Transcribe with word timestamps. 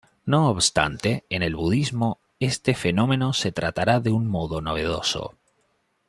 No 0.25 0.49
obstante, 0.49 1.25
en 1.29 1.43
el 1.43 1.55
budismo 1.55 2.19
este 2.39 2.73
fenómeno 2.73 3.33
se 3.33 3.51
tratará 3.51 3.99
de 3.99 4.09
un 4.09 4.25
modo 4.27 4.59
novedoso. 4.59 5.35